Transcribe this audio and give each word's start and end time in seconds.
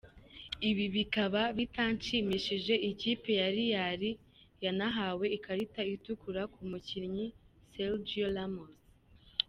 Ibi 0.69 0.85
bikaba 0.95 1.41
bitashimishije 1.57 2.73
ikipe 2.89 3.29
ya 3.39 3.47
real 3.57 4.01
yanahawe 4.63 5.25
ikarita 5.37 5.81
itukura 5.95 6.41
ku 6.53 6.61
mukinnyi 6.69 7.27
Sergio 7.71 8.27
Ramos. 8.35 8.75